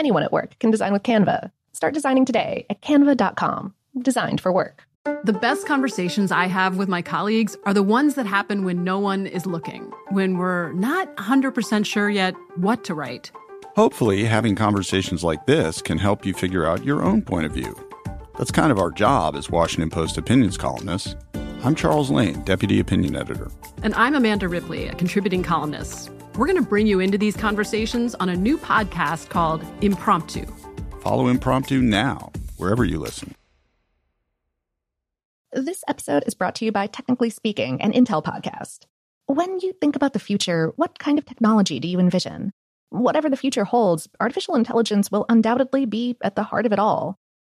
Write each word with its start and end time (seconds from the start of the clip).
Anyone 0.00 0.22
at 0.22 0.32
work 0.32 0.58
can 0.60 0.70
design 0.70 0.94
with 0.94 1.02
Canva. 1.02 1.50
Start 1.74 1.92
designing 1.92 2.24
today 2.24 2.64
at 2.70 2.80
canva.com. 2.80 3.74
Designed 4.00 4.40
for 4.40 4.50
work. 4.50 4.84
The 5.24 5.34
best 5.34 5.66
conversations 5.66 6.32
I 6.32 6.46
have 6.46 6.78
with 6.78 6.88
my 6.88 7.02
colleagues 7.02 7.54
are 7.66 7.74
the 7.74 7.82
ones 7.82 8.14
that 8.14 8.24
happen 8.24 8.64
when 8.64 8.82
no 8.82 8.98
one 8.98 9.26
is 9.26 9.44
looking, 9.44 9.92
when 10.08 10.38
we're 10.38 10.72
not 10.72 11.14
100% 11.18 11.84
sure 11.84 12.08
yet 12.08 12.34
what 12.56 12.82
to 12.84 12.94
write. 12.94 13.30
Hopefully, 13.76 14.24
having 14.24 14.54
conversations 14.54 15.22
like 15.22 15.44
this 15.44 15.82
can 15.82 15.98
help 15.98 16.24
you 16.24 16.32
figure 16.32 16.64
out 16.64 16.82
your 16.82 17.02
own 17.02 17.20
point 17.20 17.44
of 17.44 17.52
view. 17.52 17.76
That's 18.38 18.50
kind 18.50 18.72
of 18.72 18.78
our 18.78 18.90
job 18.90 19.36
as 19.36 19.50
Washington 19.50 19.90
Post 19.90 20.16
opinions 20.16 20.56
columnists. 20.56 21.14
I'm 21.62 21.74
Charles 21.74 22.10
Lane, 22.10 22.40
Deputy 22.44 22.80
Opinion 22.80 23.16
Editor. 23.16 23.50
And 23.82 23.94
I'm 23.96 24.14
Amanda 24.14 24.48
Ripley, 24.48 24.88
a 24.88 24.94
contributing 24.94 25.42
columnist. 25.42 26.10
We're 26.36 26.46
going 26.46 26.62
to 26.62 26.68
bring 26.68 26.86
you 26.86 27.00
into 27.00 27.18
these 27.18 27.36
conversations 27.36 28.14
on 28.14 28.28
a 28.28 28.36
new 28.36 28.56
podcast 28.56 29.28
called 29.28 29.64
Impromptu. 29.82 30.46
Follow 31.00 31.26
Impromptu 31.28 31.82
now, 31.82 32.32
wherever 32.56 32.84
you 32.84 32.98
listen. 32.98 33.34
This 35.52 35.82
episode 35.88 36.22
is 36.26 36.34
brought 36.34 36.54
to 36.56 36.64
you 36.64 36.72
by 36.72 36.86
Technically 36.86 37.30
Speaking, 37.30 37.82
an 37.82 37.92
Intel 37.92 38.22
podcast. 38.24 38.86
When 39.26 39.60
you 39.60 39.72
think 39.80 39.96
about 39.96 40.12
the 40.12 40.18
future, 40.18 40.72
what 40.76 40.98
kind 40.98 41.18
of 41.18 41.26
technology 41.26 41.80
do 41.80 41.88
you 41.88 41.98
envision? 41.98 42.52
Whatever 42.90 43.28
the 43.28 43.36
future 43.36 43.64
holds, 43.64 44.08
artificial 44.20 44.54
intelligence 44.54 45.10
will 45.10 45.26
undoubtedly 45.28 45.84
be 45.84 46.16
at 46.22 46.36
the 46.36 46.42
heart 46.42 46.66
of 46.66 46.72
it 46.72 46.78
all. 46.78 47.19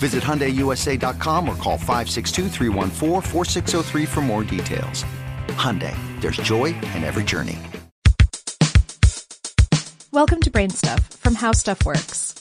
Visit 0.00 0.22
HyundaiUSA.com 0.22 1.46
or 1.46 1.54
call 1.56 1.76
562 1.76 2.48
for 4.06 4.20
more 4.22 4.44
details. 4.44 5.04
Hyundai, 5.48 5.94
there's 6.22 6.38
joy 6.38 6.74
in 6.94 7.04
every 7.04 7.22
journey. 7.22 7.58
Welcome 10.10 10.40
to 10.40 10.50
Brain 10.50 10.70
Stuff 10.70 11.06
from 11.06 11.34
How 11.34 11.52
Stuff 11.52 11.84
Works. 11.84 12.34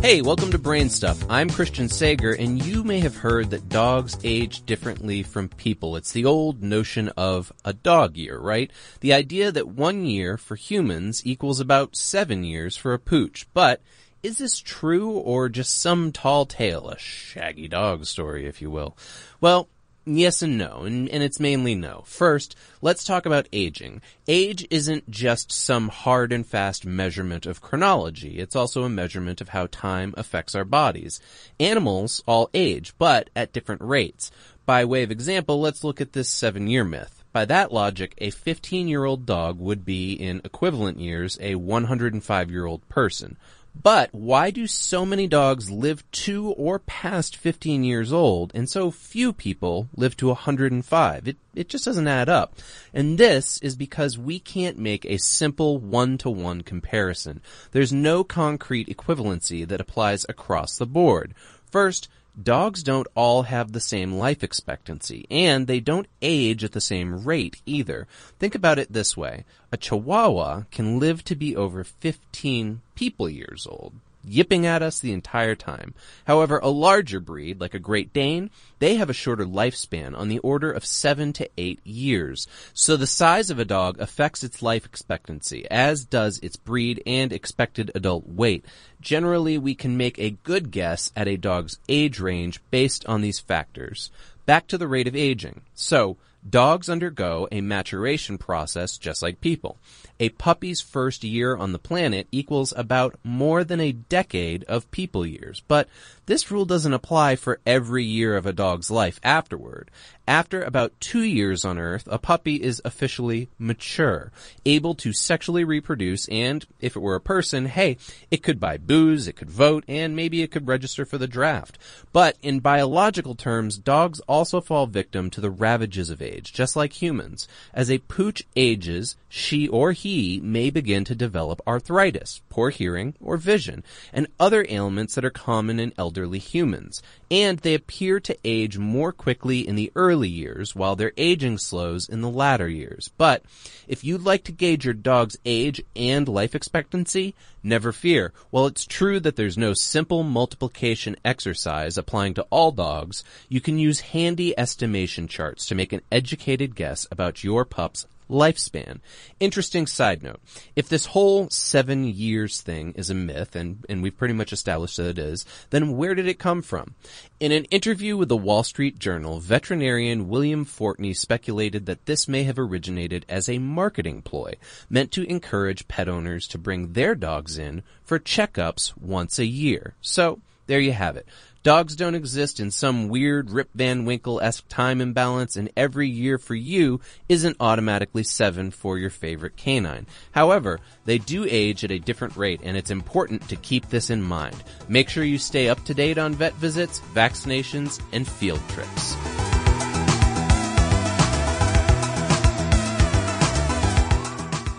Hey, 0.00 0.22
welcome 0.22 0.52
to 0.52 0.58
Brain 0.58 0.88
Stuff. 0.88 1.22
I'm 1.28 1.50
Christian 1.50 1.88
Sager, 1.88 2.32
and 2.32 2.64
you 2.64 2.84
may 2.84 3.00
have 3.00 3.16
heard 3.16 3.50
that 3.50 3.68
dogs 3.68 4.16
age 4.22 4.64
differently 4.64 5.24
from 5.24 5.48
people. 5.48 5.96
It's 5.96 6.12
the 6.12 6.24
old 6.24 6.62
notion 6.62 7.08
of 7.16 7.52
a 7.64 7.72
dog 7.72 8.16
year, 8.16 8.38
right? 8.38 8.70
The 9.00 9.12
idea 9.12 9.50
that 9.50 9.68
one 9.68 10.06
year 10.06 10.36
for 10.38 10.54
humans 10.54 11.26
equals 11.26 11.58
about 11.58 11.96
seven 11.96 12.44
years 12.44 12.76
for 12.76 12.94
a 12.94 12.98
pooch. 12.98 13.46
But 13.52 13.82
is 14.22 14.38
this 14.38 14.58
true 14.58 15.10
or 15.10 15.48
just 15.48 15.80
some 15.80 16.12
tall 16.12 16.46
tale, 16.46 16.88
a 16.88 16.98
shaggy 16.98 17.68
dog 17.68 18.04
story, 18.04 18.46
if 18.46 18.60
you 18.60 18.70
will? 18.70 18.96
Well, 19.40 19.68
yes 20.04 20.42
and 20.42 20.58
no, 20.58 20.82
and, 20.82 21.08
and, 21.08 21.22
it's 21.22 21.40
mainly 21.40 21.74
no. 21.74 22.02
First, 22.06 22.56
let's 22.82 23.04
talk 23.04 23.26
about 23.26 23.48
aging. 23.52 24.02
Age 24.28 24.66
isn't 24.70 25.10
just 25.10 25.52
some 25.52 25.88
hard 25.88 26.32
and 26.32 26.46
fast 26.46 26.84
measurement 26.84 27.46
of 27.46 27.60
chronology. 27.60 28.38
It's 28.38 28.56
also 28.56 28.82
a 28.82 28.88
measurement 28.90 29.40
of 29.40 29.50
how 29.50 29.68
time 29.70 30.14
affects 30.16 30.54
our 30.54 30.64
bodies. 30.64 31.20
Animals 31.58 32.22
all 32.26 32.50
age, 32.52 32.94
but 32.98 33.30
at 33.34 33.52
different 33.52 33.82
rates. 33.82 34.30
By 34.66 34.84
way 34.84 35.02
of 35.02 35.10
example, 35.10 35.60
let's 35.60 35.82
look 35.84 36.00
at 36.00 36.12
this 36.12 36.28
seven 36.28 36.66
year 36.66 36.84
myth. 36.84 37.24
By 37.32 37.44
that 37.44 37.72
logic, 37.72 38.14
a 38.18 38.30
15 38.30 38.88
year 38.88 39.04
old 39.04 39.24
dog 39.24 39.60
would 39.60 39.84
be 39.84 40.12
in 40.12 40.40
equivalent 40.44 40.98
years 40.98 41.38
a 41.40 41.54
105 41.54 42.50
year 42.50 42.66
old 42.66 42.88
person. 42.88 43.36
But 43.74 44.12
why 44.12 44.50
do 44.50 44.66
so 44.66 45.06
many 45.06 45.26
dogs 45.26 45.70
live 45.70 46.08
to 46.10 46.50
or 46.52 46.78
past 46.78 47.36
15 47.36 47.82
years 47.82 48.12
old 48.12 48.52
and 48.54 48.68
so 48.68 48.90
few 48.90 49.32
people 49.32 49.88
live 49.96 50.16
to 50.18 50.26
105? 50.28 51.28
It, 51.28 51.36
it 51.54 51.68
just 51.68 51.84
doesn't 51.84 52.08
add 52.08 52.28
up. 52.28 52.54
And 52.92 53.16
this 53.16 53.58
is 53.62 53.76
because 53.76 54.18
we 54.18 54.38
can't 54.38 54.78
make 54.78 55.06
a 55.06 55.18
simple 55.18 55.78
one-to-one 55.78 56.62
comparison. 56.62 57.40
There's 57.72 57.92
no 57.92 58.22
concrete 58.24 58.88
equivalency 58.88 59.66
that 59.66 59.80
applies 59.80 60.26
across 60.28 60.76
the 60.76 60.86
board. 60.86 61.34
First, 61.70 62.08
dogs 62.40 62.82
don't 62.82 63.06
all 63.14 63.42
have 63.42 63.72
the 63.72 63.80
same 63.80 64.12
life 64.12 64.42
expectancy, 64.42 65.26
and 65.30 65.66
they 65.66 65.80
don't 65.80 66.06
age 66.20 66.64
at 66.64 66.72
the 66.72 66.80
same 66.80 67.24
rate 67.24 67.60
either. 67.66 68.06
Think 68.38 68.54
about 68.54 68.78
it 68.78 68.92
this 68.92 69.16
way. 69.16 69.44
A 69.72 69.76
chihuahua 69.76 70.64
can 70.70 70.98
live 70.98 71.24
to 71.24 71.34
be 71.34 71.56
over 71.56 71.84
15 71.84 72.80
people 72.94 73.28
years 73.28 73.66
old 73.68 73.94
yipping 74.24 74.66
at 74.66 74.82
us 74.82 75.00
the 75.00 75.12
entire 75.12 75.54
time. 75.54 75.94
However, 76.26 76.58
a 76.58 76.68
larger 76.68 77.20
breed, 77.20 77.60
like 77.60 77.74
a 77.74 77.78
Great 77.78 78.12
Dane, 78.12 78.50
they 78.78 78.96
have 78.96 79.10
a 79.10 79.14
shorter 79.14 79.44
lifespan 79.44 80.16
on 80.16 80.28
the 80.28 80.38
order 80.40 80.70
of 80.70 80.84
seven 80.84 81.32
to 81.34 81.48
eight 81.56 81.80
years. 81.84 82.46
So 82.72 82.96
the 82.96 83.06
size 83.06 83.50
of 83.50 83.58
a 83.58 83.64
dog 83.64 84.00
affects 84.00 84.44
its 84.44 84.62
life 84.62 84.84
expectancy, 84.84 85.66
as 85.70 86.04
does 86.04 86.38
its 86.38 86.56
breed 86.56 87.02
and 87.06 87.32
expected 87.32 87.90
adult 87.94 88.28
weight. 88.28 88.64
Generally, 89.00 89.58
we 89.58 89.74
can 89.74 89.96
make 89.96 90.18
a 90.18 90.36
good 90.42 90.70
guess 90.70 91.12
at 91.16 91.28
a 91.28 91.36
dog's 91.36 91.78
age 91.88 92.20
range 92.20 92.60
based 92.70 93.06
on 93.06 93.20
these 93.20 93.38
factors. 93.38 94.10
Back 94.46 94.66
to 94.68 94.78
the 94.78 94.88
rate 94.88 95.08
of 95.08 95.16
aging. 95.16 95.62
So, 95.74 96.16
Dogs 96.48 96.88
undergo 96.88 97.46
a 97.52 97.60
maturation 97.60 98.38
process 98.38 98.96
just 98.96 99.22
like 99.22 99.42
people. 99.42 99.78
A 100.18 100.30
puppy's 100.30 100.80
first 100.80 101.22
year 101.22 101.54
on 101.54 101.72
the 101.72 101.78
planet 101.78 102.28
equals 102.32 102.72
about 102.76 103.18
more 103.22 103.62
than 103.62 103.80
a 103.80 103.92
decade 103.92 104.64
of 104.64 104.90
people 104.90 105.26
years, 105.26 105.62
but 105.68 105.88
this 106.26 106.50
rule 106.50 106.64
doesn't 106.64 106.92
apply 106.94 107.36
for 107.36 107.60
every 107.66 108.04
year 108.04 108.36
of 108.36 108.46
a 108.46 108.52
dog's 108.52 108.90
life 108.90 109.20
afterward. 109.22 109.90
After 110.28 110.62
about 110.62 110.92
two 111.00 111.22
years 111.22 111.64
on 111.64 111.76
Earth, 111.76 112.06
a 112.08 112.16
puppy 112.16 112.54
is 112.62 112.80
officially 112.84 113.48
mature, 113.58 114.30
able 114.64 114.94
to 114.96 115.12
sexually 115.12 115.64
reproduce, 115.64 116.28
and 116.28 116.64
if 116.78 116.94
it 116.94 117.00
were 117.00 117.16
a 117.16 117.20
person, 117.20 117.66
hey, 117.66 117.96
it 118.30 118.44
could 118.44 118.60
buy 118.60 118.76
booze, 118.76 119.26
it 119.26 119.34
could 119.34 119.50
vote, 119.50 119.82
and 119.88 120.14
maybe 120.14 120.40
it 120.40 120.52
could 120.52 120.68
register 120.68 121.04
for 121.04 121.18
the 121.18 121.26
draft. 121.26 121.78
But 122.12 122.36
in 122.42 122.60
biological 122.60 123.34
terms, 123.34 123.76
dogs 123.76 124.20
also 124.20 124.60
fall 124.60 124.86
victim 124.86 125.30
to 125.30 125.40
the 125.40 125.50
ravages 125.50 126.10
of 126.10 126.22
age, 126.22 126.29
just 126.38 126.76
like 126.76 127.02
humans. 127.02 127.48
As 127.74 127.90
a 127.90 127.98
pooch 127.98 128.42
ages, 128.56 129.16
she 129.32 129.68
or 129.68 129.92
he 129.92 130.40
may 130.42 130.70
begin 130.70 131.04
to 131.04 131.14
develop 131.14 131.62
arthritis, 131.64 132.42
poor 132.48 132.70
hearing, 132.70 133.14
or 133.20 133.36
vision, 133.36 133.84
and 134.12 134.26
other 134.40 134.66
ailments 134.68 135.14
that 135.14 135.24
are 135.24 135.30
common 135.30 135.78
in 135.78 135.94
elderly 135.96 136.40
humans. 136.40 137.00
And 137.30 137.60
they 137.60 137.74
appear 137.74 138.18
to 138.18 138.36
age 138.44 138.76
more 138.76 139.12
quickly 139.12 139.66
in 139.66 139.76
the 139.76 139.92
early 139.94 140.28
years, 140.28 140.74
while 140.74 140.96
their 140.96 141.12
aging 141.16 141.58
slows 141.58 142.08
in 142.08 142.22
the 142.22 142.28
latter 142.28 142.68
years. 142.68 143.08
But 143.16 143.44
if 143.86 144.02
you'd 144.02 144.24
like 144.24 144.42
to 144.44 144.52
gauge 144.52 144.84
your 144.84 144.94
dog's 144.94 145.38
age 145.44 145.80
and 145.94 146.26
life 146.28 146.56
expectancy, 146.56 147.36
never 147.62 147.92
fear. 147.92 148.32
While 148.50 148.66
it's 148.66 148.84
true 148.84 149.20
that 149.20 149.36
there's 149.36 149.56
no 149.56 149.74
simple 149.74 150.24
multiplication 150.24 151.14
exercise 151.24 151.96
applying 151.96 152.34
to 152.34 152.46
all 152.50 152.72
dogs, 152.72 153.22
you 153.48 153.60
can 153.60 153.78
use 153.78 154.00
handy 154.00 154.58
estimation 154.58 155.28
charts 155.28 155.66
to 155.66 155.76
make 155.76 155.92
an 155.92 156.02
educated 156.10 156.74
guess 156.74 157.06
about 157.12 157.44
your 157.44 157.64
pup's 157.64 158.06
lifespan. 158.30 159.00
Interesting 159.40 159.86
side 159.86 160.22
note. 160.22 160.40
If 160.76 160.88
this 160.88 161.06
whole 161.06 161.50
seven 161.50 162.04
years 162.04 162.60
thing 162.60 162.92
is 162.92 163.10
a 163.10 163.14
myth, 163.14 163.56
and, 163.56 163.84
and 163.88 164.02
we've 164.02 164.16
pretty 164.16 164.34
much 164.34 164.52
established 164.52 164.96
that 164.96 165.06
it 165.06 165.18
is, 165.18 165.44
then 165.70 165.96
where 165.96 166.14
did 166.14 166.26
it 166.26 166.38
come 166.38 166.62
from? 166.62 166.94
In 167.40 167.52
an 167.52 167.64
interview 167.66 168.16
with 168.16 168.28
the 168.28 168.36
Wall 168.36 168.62
Street 168.62 168.98
Journal, 168.98 169.40
veterinarian 169.40 170.28
William 170.28 170.64
Fortney 170.64 171.16
speculated 171.16 171.86
that 171.86 172.06
this 172.06 172.28
may 172.28 172.44
have 172.44 172.58
originated 172.58 173.26
as 173.28 173.48
a 173.48 173.58
marketing 173.58 174.22
ploy 174.22 174.54
meant 174.88 175.10
to 175.12 175.28
encourage 175.28 175.88
pet 175.88 176.08
owners 176.08 176.46
to 176.48 176.58
bring 176.58 176.92
their 176.92 177.14
dogs 177.14 177.58
in 177.58 177.82
for 178.02 178.18
checkups 178.18 178.96
once 178.96 179.38
a 179.38 179.46
year. 179.46 179.94
So, 180.00 180.40
there 180.66 180.80
you 180.80 180.92
have 180.92 181.16
it. 181.16 181.26
Dogs 181.62 181.94
don't 181.94 182.14
exist 182.14 182.58
in 182.58 182.70
some 182.70 183.08
weird 183.08 183.50
Rip 183.50 183.68
Van 183.74 184.06
Winkle-esque 184.06 184.66
time 184.68 185.02
imbalance 185.02 185.56
and 185.56 185.70
every 185.76 186.08
year 186.08 186.38
for 186.38 186.54
you 186.54 187.00
isn't 187.28 187.58
automatically 187.60 188.22
seven 188.22 188.70
for 188.70 188.96
your 188.96 189.10
favorite 189.10 189.58
canine. 189.58 190.06
However, 190.30 190.80
they 191.04 191.18
do 191.18 191.46
age 191.46 191.84
at 191.84 191.90
a 191.90 191.98
different 191.98 192.38
rate 192.38 192.60
and 192.62 192.78
it's 192.78 192.90
important 192.90 193.46
to 193.50 193.56
keep 193.56 193.90
this 193.90 194.08
in 194.08 194.22
mind. 194.22 194.56
Make 194.88 195.10
sure 195.10 195.22
you 195.22 195.36
stay 195.36 195.68
up 195.68 195.84
to 195.84 195.92
date 195.92 196.16
on 196.16 196.32
vet 196.32 196.54
visits, 196.54 197.00
vaccinations, 197.12 198.00
and 198.10 198.26
field 198.26 198.62
trips. 198.70 199.14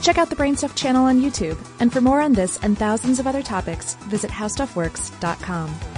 Check 0.00 0.16
out 0.16 0.30
the 0.30 0.36
Brainstuff 0.36 0.76
channel 0.76 1.04
on 1.04 1.20
YouTube, 1.20 1.58
and 1.80 1.92
for 1.92 2.00
more 2.00 2.20
on 2.22 2.32
this 2.32 2.56
and 2.62 2.78
thousands 2.78 3.18
of 3.18 3.26
other 3.26 3.42
topics, 3.42 3.94
visit 4.06 4.30
howstuffworks.com. 4.30 5.97